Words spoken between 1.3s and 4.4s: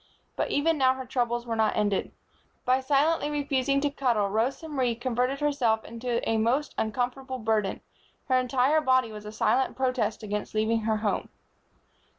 were not ended. By silently refusing to cuddle,